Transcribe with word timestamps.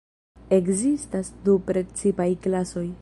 Ekzistas 0.57 1.29
du 1.49 1.55
precipaj 1.69 2.29
klasoj. 2.47 2.85